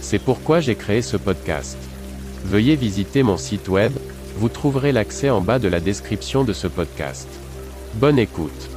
[0.00, 1.76] C'est pourquoi j'ai créé ce podcast.
[2.44, 3.92] Veuillez visiter mon site web,
[4.36, 7.28] vous trouverez l'accès en bas de la description de ce podcast.
[7.94, 8.70] Bonne écoute.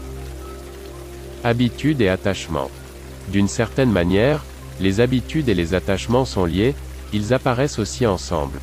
[1.44, 2.72] Habitudes et attachements.
[3.32, 4.44] D'une certaine manière,
[4.80, 6.74] les habitudes et les attachements sont liés,
[7.14, 8.60] ils apparaissent aussi ensemble.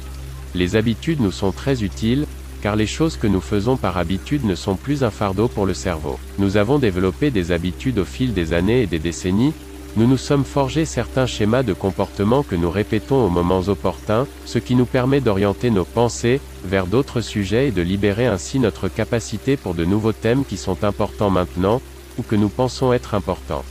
[0.55, 2.27] Les habitudes nous sont très utiles,
[2.61, 5.75] car les choses que nous faisons par habitude ne sont plus un fardeau pour le
[5.75, 6.19] cerveau.
[6.39, 9.53] Nous avons développé des habitudes au fil des années et des décennies,
[9.97, 14.59] nous nous sommes forgés certains schémas de comportement que nous répétons aux moments opportuns, ce
[14.59, 19.57] qui nous permet d'orienter nos pensées vers d'autres sujets et de libérer ainsi notre capacité
[19.57, 21.81] pour de nouveaux thèmes qui sont importants maintenant,
[22.19, 23.65] ou que nous pensons être importants.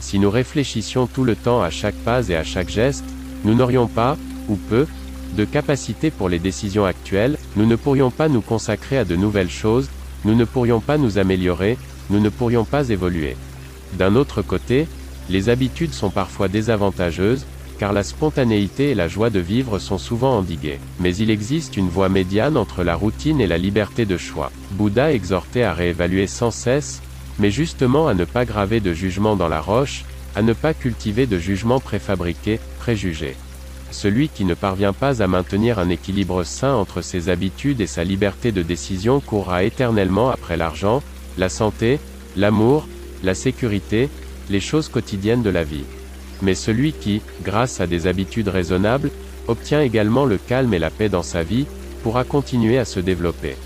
[0.00, 3.04] Si nous réfléchissions tout le temps à chaque pas et à chaque geste,
[3.44, 4.16] nous n'aurions pas,
[4.48, 4.86] ou peu,
[5.36, 9.50] de capacité pour les décisions actuelles, nous ne pourrions pas nous consacrer à de nouvelles
[9.50, 9.90] choses,
[10.24, 11.76] nous ne pourrions pas nous améliorer,
[12.10, 13.36] nous ne pourrions pas évoluer.
[13.94, 14.86] D'un autre côté,
[15.28, 17.46] les habitudes sont parfois désavantageuses,
[17.78, 20.80] car la spontanéité et la joie de vivre sont souvent endiguées.
[20.98, 24.50] Mais il existe une voie médiane entre la routine et la liberté de choix.
[24.72, 27.02] Bouddha exhortait à réévaluer sans cesse,
[27.38, 30.04] mais justement à ne pas graver de jugement dans la roche,
[30.34, 33.36] à ne pas cultiver de jugements préfabriqués, préjugés.
[33.90, 38.04] Celui qui ne parvient pas à maintenir un équilibre sain entre ses habitudes et sa
[38.04, 41.02] liberté de décision courra éternellement après l'argent,
[41.38, 41.98] la santé,
[42.36, 42.86] l'amour,
[43.22, 44.10] la sécurité,
[44.50, 45.84] les choses quotidiennes de la vie.
[46.42, 49.10] Mais celui qui, grâce à des habitudes raisonnables,
[49.46, 51.66] obtient également le calme et la paix dans sa vie,
[52.02, 53.56] pourra continuer à se développer.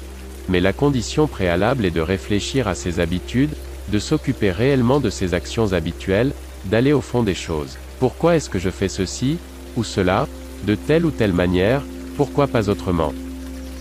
[0.49, 3.55] Mais la condition préalable est de réfléchir à ses habitudes,
[3.91, 6.33] de s'occuper réellement de ses actions habituelles,
[6.67, 7.77] d'aller au fond des choses.
[7.99, 9.39] Pourquoi est-ce que je fais ceci,
[9.77, 10.27] ou cela,
[10.65, 11.83] de telle ou telle manière,
[12.17, 13.13] pourquoi pas autrement?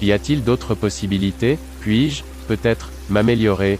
[0.01, 1.59] Y a-t-il d'autres possibilités?
[1.79, 3.79] Puis-je, peut-être, m'améliorer?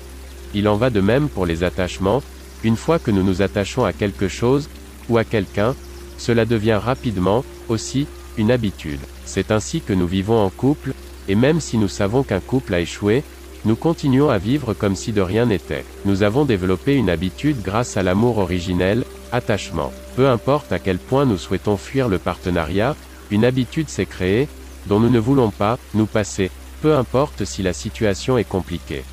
[0.54, 2.22] Il en va de même pour les attachements,
[2.64, 4.70] une fois que nous nous attachons à quelque chose,
[5.10, 5.76] ou à quelqu'un,
[6.18, 8.08] cela devient rapidement, aussi,
[8.38, 9.00] une habitude.
[9.26, 10.94] C'est ainsi que nous vivons en couple,
[11.28, 13.24] et même si nous savons qu'un couple a échoué,
[13.64, 15.86] nous continuons à vivre comme si de rien n'était.
[16.06, 19.92] Nous avons développé une habitude grâce à l'amour originel, attachement.
[20.16, 22.96] Peu importe à quel point nous souhaitons fuir le partenariat,
[23.30, 24.48] une habitude s'est créée,
[24.88, 26.50] dont nous ne voulons pas, nous passer,
[26.82, 29.04] peu importe si la situation est compliquée.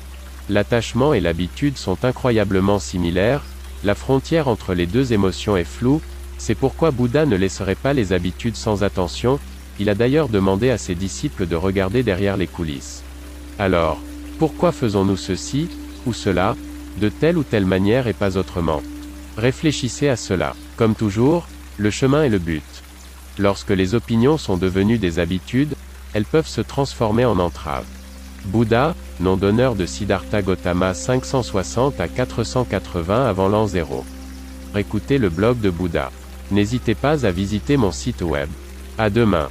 [0.49, 3.43] L'attachement et l'habitude sont incroyablement similaires,
[3.83, 6.01] la frontière entre les deux émotions est floue,
[6.39, 9.39] c'est pourquoi Bouddha ne laisserait pas les habitudes sans attention,
[9.79, 13.03] il a d'ailleurs demandé à ses disciples de regarder derrière les coulisses.
[13.59, 13.99] Alors,
[14.39, 15.69] pourquoi faisons-nous ceci,
[16.07, 16.55] ou cela,
[16.99, 18.81] de telle ou telle manière et pas autrement?
[19.37, 20.55] Réfléchissez à cela.
[20.77, 22.63] Comme toujours, le chemin est le but.
[23.37, 25.75] Lorsque les opinions sont devenues des habitudes,
[26.13, 27.85] elles peuvent se transformer en entraves.
[28.45, 34.03] Bouddha, nom d'honneur de Siddhartha Gautama 560 à 480 avant l'an 0.
[34.75, 36.11] Écoutez le blog de Bouddha.
[36.51, 38.49] N'hésitez pas à visiter mon site web.
[38.97, 39.49] À demain.